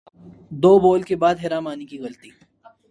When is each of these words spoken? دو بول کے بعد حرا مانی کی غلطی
دو 0.63 0.71
بول 0.83 1.01
کے 1.07 1.15
بعد 1.21 1.35
حرا 1.43 1.59
مانی 1.65 1.85
کی 1.89 1.97
غلطی 2.03 2.29